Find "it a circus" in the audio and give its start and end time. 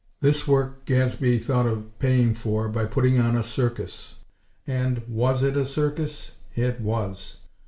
5.43-6.37